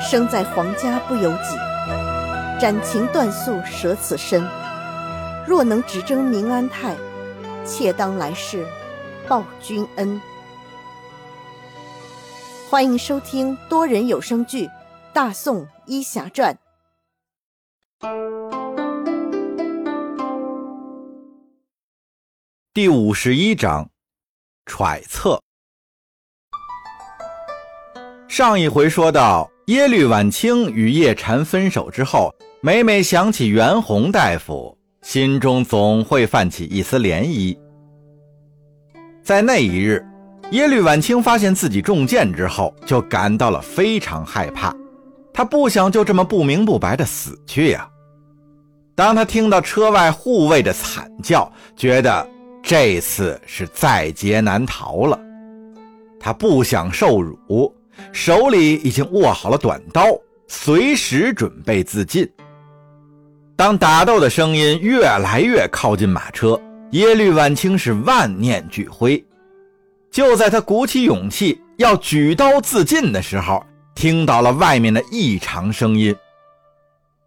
[0.00, 1.56] 生在皇家不由己，
[2.60, 4.48] 斩情断宿舍此身。
[5.44, 6.96] 若能只争明安泰，
[7.66, 8.64] 妾当来世
[9.28, 10.20] 报君恩。
[12.70, 14.66] 欢迎收听多人有声剧
[15.12, 16.56] 《大宋医侠传》
[22.72, 23.90] 第五十一章：
[24.64, 25.42] 揣测。
[28.28, 37.54] 上一回说到，耶律婉清与叶禅分手之后，每每想起袁弘大夫，心中总会泛起一丝涟漪。
[39.22, 40.02] 在那一日，
[40.52, 44.74] 耶律婉清发现自己中箭之后，就感到了非常害怕。
[45.34, 47.86] 他不想就这么不明不白的死去呀。
[48.94, 52.26] 当他听到车外护卫的惨叫，觉得
[52.62, 55.20] 这次是在劫难逃了。
[56.18, 57.70] 他不想受辱。
[58.12, 60.04] 手里已经握好了短刀，
[60.46, 62.28] 随时准备自尽。
[63.56, 66.60] 当打斗的声音越来越靠近马车，
[66.92, 69.24] 耶律婉清是万念俱灰。
[70.10, 73.62] 就在他鼓起勇气要举刀自尽的时候，
[73.94, 76.14] 听到了外面的异常声音。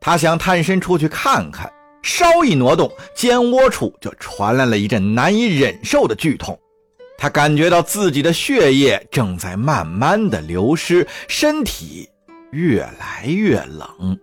[0.00, 6.58] 他想探身出去看看，稍一挪动，肩窝处就传来了一阵难以忍受的剧痛。
[7.18, 12.08] 他感觉到自己的血液正在慢慢的流失，身体
[12.50, 14.18] 越来越冷。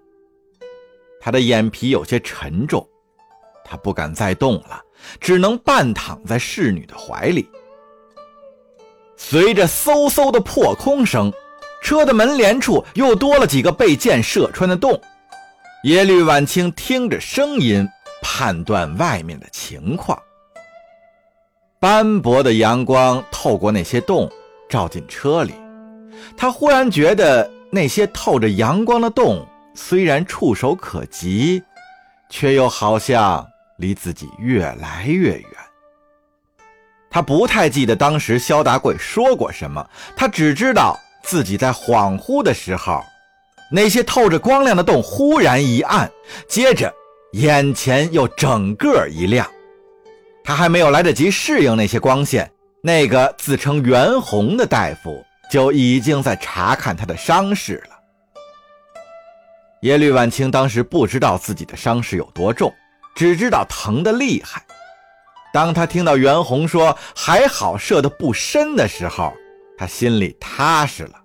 [1.20, 2.88] 他的眼皮有些沉重，
[3.66, 4.82] 他不敢再动了，
[5.20, 7.50] 只能半躺在侍女的怀里。
[9.16, 11.32] 随着嗖嗖的破空声，
[11.82, 15.02] 车的门帘处又多了几个被箭射穿的洞。
[15.86, 17.88] 耶律婉清听着声音，
[18.22, 20.22] 判断外面的情况。
[21.84, 24.32] 斑驳的阳光透过那些洞，
[24.70, 25.54] 照进车里。
[26.38, 29.46] 他忽然觉得那些透着阳光的洞
[29.76, 31.62] 虽然触手可及，
[32.30, 33.46] 却又好像
[33.80, 35.46] 离自己越来越远。
[37.10, 43.04] 他不太记得当时萧达贵说过什么，他只知道自己在恍惚的时候，
[43.70, 46.10] 那些透着光亮的洞忽然一暗，
[46.48, 46.94] 接着
[47.34, 49.46] 眼前又整个一亮。
[50.44, 57.96] 他还没有来得及适应那些光线，那个自称袁弘的大夫就已经在查看他的伤势了。
[59.82, 62.74] 耶律婉清当时不知道自己的伤势有多重，
[63.16, 64.64] 只知道疼得厉害。
[65.54, 69.34] 当他听到袁弘说“还好射得不深”的时候，
[69.78, 71.22] 他心里踏实了。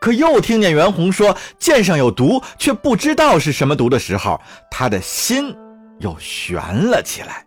[0.00, 5.52] 可又听见袁弘说“箭上有毒”，却不知道是什么毒的时候，他的心
[5.98, 7.44] 又悬了起来。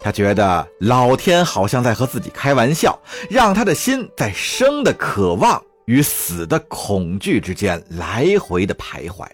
[0.00, 9.26] 他觉得老天好像在和自己开玩笑，让他的心在生的渴望与死的恐惧之间来回的徘徊。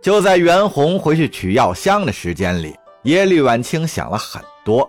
[0.00, 4.88] 就在袁弘回去取药箱的时间里，耶律婉清想了很多。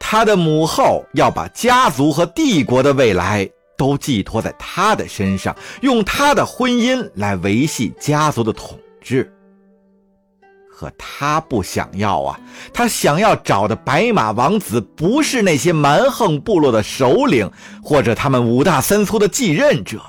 [0.00, 3.48] 他的母后要把家族和帝国的未来
[3.78, 9.32] 都寄托在他的身上，用他的婚姻来维系家族的统治。
[10.82, 12.40] 可他不想要啊！
[12.74, 17.48] 他想要找的白马王子，不是那些蛮横部落的首领，
[17.80, 20.02] 或者他们五大三粗的继任者。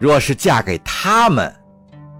[0.00, 1.54] 若是嫁给他们，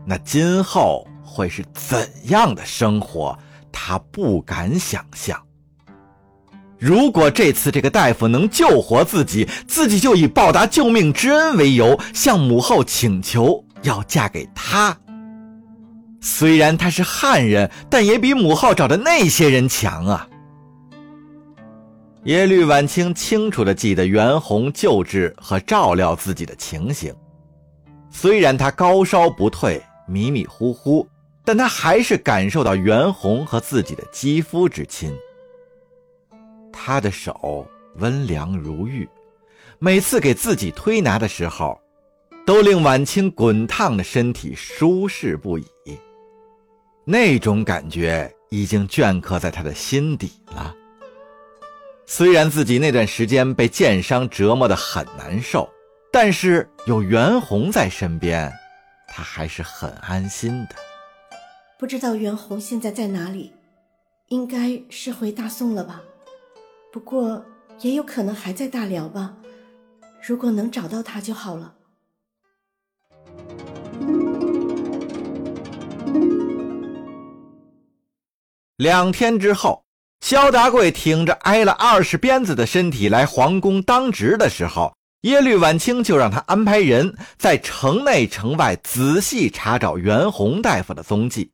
[0.06, 3.36] 那今后会是怎样的生活？
[3.72, 5.36] 他不敢想象。
[6.78, 14.96] 如果这次这个大夫能救活自己，自己就以报答救命之恩为由，向母后请求要嫁给他。
[16.24, 20.28] 虽然他是汉人，但也比母后找的那些人强啊。
[22.24, 27.12] 耶律婉清清楚地记得袁弘救治和照料自己的情形，
[28.08, 31.04] 虽然他高烧不退，迷迷糊糊，
[31.44, 35.12] 但他还是感受到袁弘和自己的肌肤之亲。
[36.72, 37.66] 他的手
[37.96, 39.08] 温凉如玉，
[39.80, 41.76] 每次给自己推拿的时候，
[42.46, 45.66] 都令婉清滚烫的身体舒适不已。
[47.04, 50.74] 那种感觉已经镌刻在他的心底了。
[52.06, 55.68] 虽然自己那段时间被箭伤折磨得很难受，
[56.12, 58.52] 但是有袁弘在身边，
[59.08, 60.76] 他还是很安心的。
[61.78, 63.52] 不知道袁弘现在在哪里？
[64.28, 66.02] 应该是回大宋了吧？
[66.92, 67.44] 不过
[67.80, 69.34] 也有可能还在大辽吧。
[70.26, 71.74] 如果能找到他就好了。
[78.76, 79.84] 两天之后，
[80.20, 91.50] 萧达贵挺着挨了二十鞭子的身体来皇宫当值的时候，耶律婉清就让他安排人在城内城外仔细查找袁弘大夫的踪迹。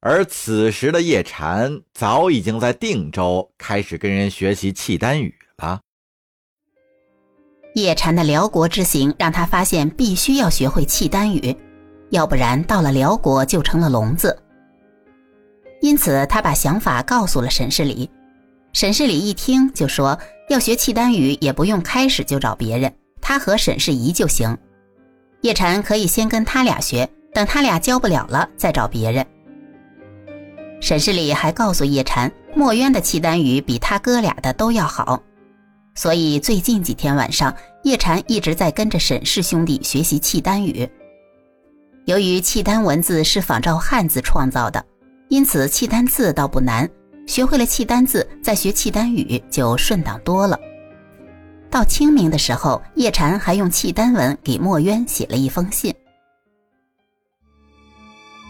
[0.00, 5.80] 而此时的叶禅早已经在定州开始跟人学习契丹语了。
[7.74, 11.56] 叶禅的辽国之行让他发现必须要学会契丹语，
[12.10, 14.40] 要不然到了辽国就成了聋子。
[15.80, 18.10] 因此，他把想法告诉了沈世礼。
[18.72, 20.18] 沈世礼一听就说
[20.50, 24.56] ：“要学契丹语，也不用开始就找别人，他和沈世仪就行。
[25.42, 29.24] 叶禅可以先跟他俩学，等他俩教不了了再找别人。”
[30.80, 35.22] 沈世礼还告诉叶禅，墨渊的契丹语比他哥俩的都要好，
[35.94, 37.54] 所以最近几天晚上，
[37.84, 40.88] 叶禅一直在跟着沈氏兄弟学习契丹语。
[42.04, 44.84] 由于契丹文字是仿照汉字创造的。
[45.28, 46.88] 因此，契丹字倒不难，
[47.26, 50.58] 学会了契丹字，再学契丹语就顺当多了。
[51.70, 55.94] 到清明的时候，叶禅还用契丹文给墨渊写了一封信。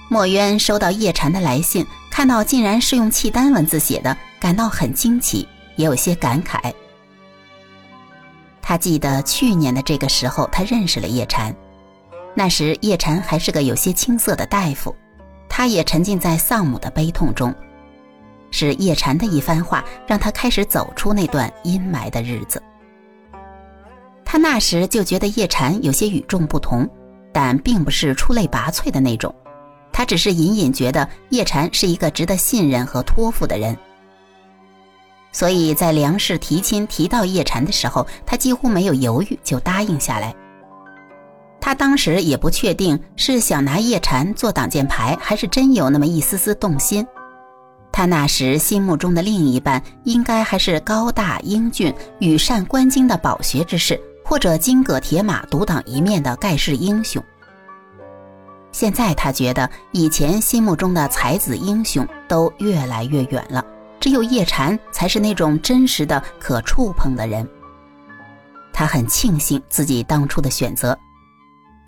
[0.08, 6.72] 墨渊收到叶禅的来信，看到竟然是用契丹文字写的，感到很惊奇，也有些感慨。
[8.62, 11.52] 他记得去年的这个时候，他认识了叶禅，
[12.34, 14.94] 那时叶禅还是个有些青涩的大夫。
[15.58, 17.52] 他也沉浸在丧母的悲痛中，
[18.52, 22.62] 是叶禅的一番话让他开始走出那段阴霾的日子。
[24.24, 26.88] 他那时就觉得叶禅有些与众不同，
[27.32, 29.34] 但并不是出类拔萃的那种，
[29.92, 33.76] 他只是隐隐觉得叶禅是一个值得信任和托付的人。
[35.32, 40.32] 所以在梁氏提亲提到叶禅的时候，他几乎没有犹豫就答应下来。
[41.60, 47.06] 他当时也不确定是想拿叶禅做挡箭牌，还是真有那么一丝丝动心。
[47.90, 57.22] 他那时心目中的另一半，应该还是高大英俊、羽扇纶巾的饱学之士，或者金戈铁马、独当一面的盖世英雄。
[58.70, 63.64] 现在他觉得，以前心目中的才子英雄都越来越远了，
[63.98, 67.48] 只有叶禅才是那种真实的、可触碰的人。
[68.72, 70.96] 他很庆幸自己当初的选择。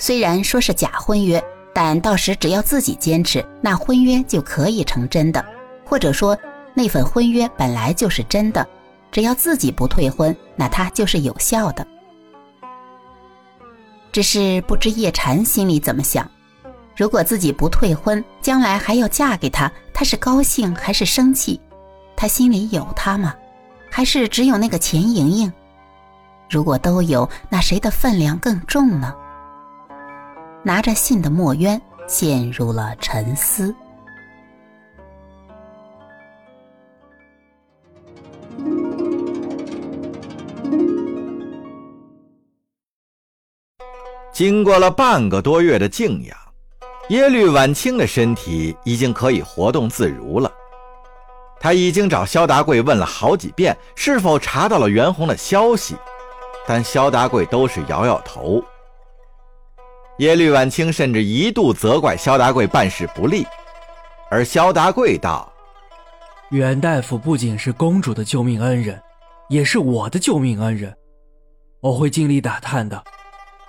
[0.00, 1.44] 虽然说是假婚约，
[1.74, 5.44] 但到时只要自己坚持，那婚约就可以成真的；
[5.84, 6.36] 或者说，
[6.72, 8.66] 那份婚约本来就是真的，
[9.12, 11.86] 只要自己不退婚，那它就是有效的。
[14.10, 16.28] 只是不知叶禅心里怎么想：
[16.96, 21.60] 如果自己不退婚，将来还要嫁给他，他是高兴还是生气？
[22.16, 23.34] 他心里有他吗？
[23.90, 25.52] 还是只有那个钱莹莹？
[26.48, 29.14] 如果都有，那谁的分量更重呢？
[30.62, 33.74] 拿着信的墨渊陷入了沉思。
[44.32, 46.36] 经过了半个多月的静养，
[47.08, 50.50] 耶律婉清的身体已经可以活动自如了。
[51.58, 55.94] 他已经找萧达贵问了好几遍，是否查到了袁弘的消息，
[56.66, 58.64] 但萧达贵都是摇摇头。
[60.20, 63.46] 耶律婉清甚至一度责怪萧达贵办事不力，
[64.30, 65.50] 而萧达贵道
[66.52, 69.00] ：“袁大夫不仅是公主的救命恩人，
[69.48, 70.94] 也是我的救命恩人，
[71.80, 73.02] 我会尽力打探的。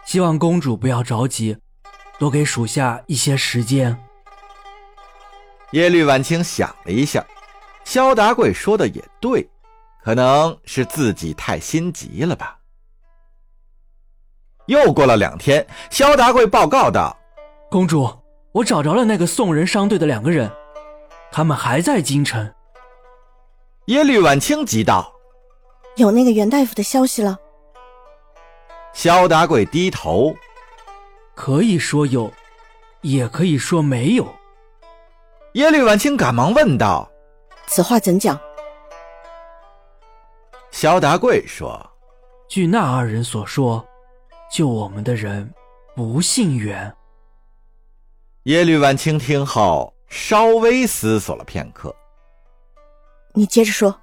[0.06, 1.56] 希望公主不要着急，
[2.20, 3.98] 多给属下一些时间。”
[5.72, 7.26] 耶律婉清想了一下，
[7.86, 9.50] 萧达贵说的也对，
[10.04, 12.58] 可能是自己太心急了吧。
[14.72, 17.14] 又过了两天，萧达贵报告道
[17.70, 18.10] ：“公主，
[18.54, 20.50] 我找着了那个送人商队的两个人，
[21.30, 22.50] 他们还在京城。”
[23.88, 25.14] 耶律婉清急道
[25.98, 27.38] ：“有那个袁大夫的消息了？”
[28.96, 30.34] 萧达贵低头
[31.36, 32.32] ：“可以说有，
[33.02, 34.26] 也可以说没有。”
[35.56, 37.12] 耶律婉清赶忙问道
[37.68, 38.40] ：“此话怎讲？”
[40.72, 41.92] 萧达贵说
[42.48, 43.86] ：“据那二人所说。”
[44.52, 45.50] 救我们的人
[45.96, 46.94] 不姓袁。
[48.44, 51.96] 耶律婉清听后稍微思索了片刻，
[53.34, 53.98] 你接着说。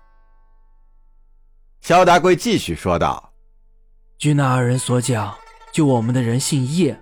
[1.82, 3.32] 萧达贵继续说道
[4.16, 5.36] ：“据那二人所讲，
[5.70, 6.98] 救我们的人姓叶，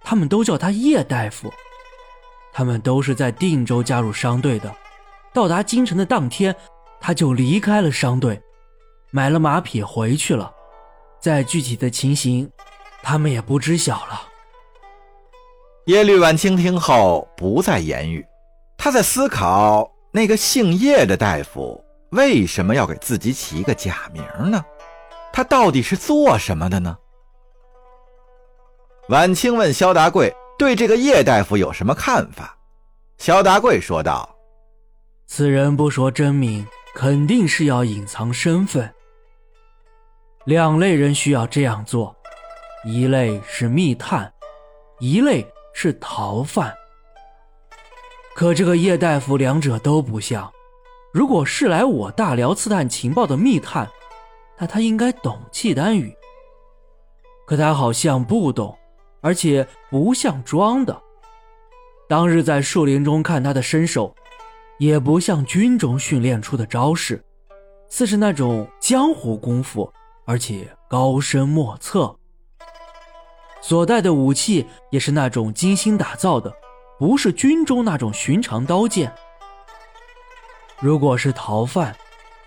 [0.00, 1.52] 他们都叫他叶大夫。
[2.52, 4.74] 他们都是在定州加入商队的。
[5.34, 6.56] 到达京城的当天，
[6.98, 8.40] 他就离开了商队，
[9.10, 10.50] 买了马匹回去了。
[11.20, 12.50] 在具体的情形。”
[13.02, 14.22] 他们也不知晓了。
[15.86, 18.24] 耶律婉清听后不再言语，
[18.76, 24.64] 他在思考那个姓叶的大夫为什么要给自己起一个假名呢？
[25.32, 26.96] 他到底是做什么的呢？
[29.08, 32.56] 晚清问萧达贵对这个叶大夫有什么看法？
[33.18, 34.28] 萧达贵说道
[35.26, 38.92] ：“此人不说真名，肯定是要隐藏身份。
[40.44, 42.14] 两类人需要这样做，
[42.84, 44.32] 一类是密探，
[44.98, 46.74] 一类是逃犯。
[48.34, 50.50] 可这个叶大夫两者都不像。
[51.12, 53.88] 如果是来我大辽刺探情报的密探，
[54.58, 56.14] 那他应该懂契丹语。
[57.46, 58.76] 可他好像不懂。”
[59.22, 60.98] 而且不像装的。
[62.08, 64.14] 当日在树林中看他的身手，
[64.78, 67.22] 也不像军中训练出的招式，
[67.90, 69.92] 似是那种江湖功夫，
[70.24, 72.16] 而且高深莫测。
[73.60, 76.52] 所带的武器也是那种精心打造的，
[76.98, 79.12] 不是军中那种寻常刀剑。
[80.80, 81.94] 如果是逃犯，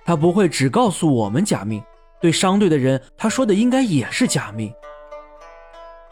[0.05, 1.83] 他不会只告诉我们假命，
[2.19, 4.73] 对商队的人，他说的应该也是假命。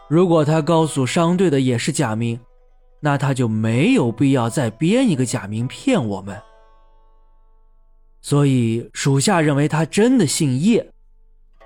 [0.08, 2.38] 如果他告诉商队的也是假名，
[3.00, 6.40] 那他就没有必要再编一个假名骗我们。
[8.20, 10.92] 所以属下认为他真的姓叶，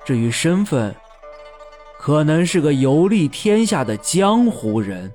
[0.06, 0.94] 至于身份，
[1.98, 5.12] 可能是个游历天下的江湖人。